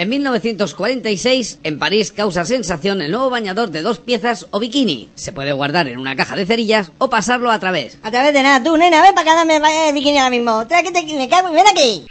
En 0.00 0.08
1946, 0.08 1.58
en 1.62 1.78
París 1.78 2.10
causa 2.10 2.46
sensación 2.46 3.02
el 3.02 3.10
nuevo 3.10 3.28
bañador 3.28 3.70
de 3.70 3.82
dos 3.82 3.98
piezas 3.98 4.46
o 4.50 4.58
bikini. 4.58 5.10
Se 5.14 5.30
puede 5.30 5.52
guardar 5.52 5.88
en 5.88 5.98
una 5.98 6.16
caja 6.16 6.36
de 6.36 6.46
cerillas 6.46 6.90
o 6.96 7.10
pasarlo 7.10 7.50
a 7.50 7.58
través. 7.58 7.98
A 8.02 8.10
través 8.10 8.32
de 8.32 8.42
nada, 8.42 8.64
tú, 8.64 8.78
nena, 8.78 9.02
ven 9.02 9.14
para 9.14 9.32
acá, 9.32 9.44
dame 9.44 9.60
el 9.88 9.94
bikini 9.94 10.16
ahora 10.16 10.30
mismo. 10.30 10.66
Trae 10.66 10.90
te 10.90 11.02
me 11.02 11.28
cago, 11.28 11.52
ven 11.52 11.66
aquí. 11.68 12.06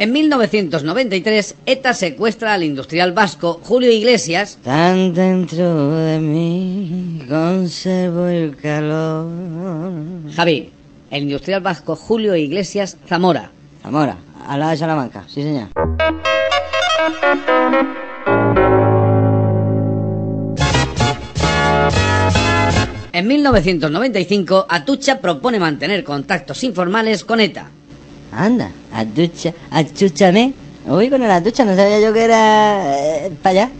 En 0.00 0.12
1993, 0.12 1.56
ETA 1.66 1.92
secuestra 1.92 2.54
al 2.54 2.62
industrial 2.62 3.10
vasco 3.10 3.60
Julio 3.64 3.90
Iglesias. 3.90 4.56
Tan 4.62 5.12
dentro 5.12 5.90
de 5.90 6.20
mí 6.20 7.20
conservo 7.28 8.26
el 8.26 8.54
calor. 8.54 9.26
Javi, 10.36 10.70
el 11.10 11.24
industrial 11.24 11.62
vasco 11.62 11.96
Julio 11.96 12.36
Iglesias 12.36 12.96
Zamora. 13.08 13.50
Zamora, 13.82 14.18
al 14.46 14.60
lado 14.60 14.70
de 14.70 14.76
Salamanca, 14.76 15.24
sí 15.26 15.42
señor. 15.42 15.66
En 23.12 23.26
1995, 23.26 24.66
Atucha 24.68 25.20
propone 25.20 25.58
mantener 25.58 26.04
contactos 26.04 26.62
informales 26.62 27.24
con 27.24 27.40
ETA. 27.40 27.72
Anda, 28.32 28.70
atucha, 28.92 29.54
achúchame. 29.70 30.52
Uy, 30.86 31.10
con 31.10 31.20
la 31.20 31.40
ducha 31.40 31.64
no 31.64 31.76
sabía 31.76 32.00
yo 32.00 32.12
que 32.12 32.24
era 32.24 33.26
eh, 33.26 33.32
para 33.42 33.50
allá. 33.50 33.70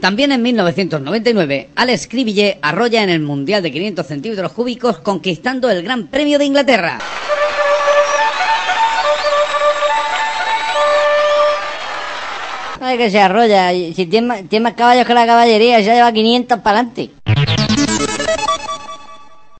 También 0.00 0.32
en 0.32 0.42
1999, 0.42 1.68
Alex 1.76 2.08
Cribille 2.08 2.58
arrolla 2.60 3.04
en 3.04 3.10
el 3.10 3.20
Mundial 3.20 3.62
de 3.62 3.70
500 3.70 4.04
centímetros 4.04 4.52
cúbicos 4.52 4.98
conquistando 4.98 5.70
el 5.70 5.84
Gran 5.84 6.08
Premio 6.08 6.40
de 6.40 6.44
Inglaterra. 6.44 6.98
Que 12.96 13.10
se 13.10 13.20
arrolla. 13.20 13.70
Si 13.70 14.06
tiene, 14.06 14.44
tiene 14.44 14.64
más 14.64 14.74
caballos 14.74 15.06
que 15.06 15.14
la 15.14 15.26
caballería, 15.26 15.80
ya 15.80 15.94
lleva 15.94 16.12
500 16.12 16.58
para 16.60 16.80
adelante. 16.80 17.10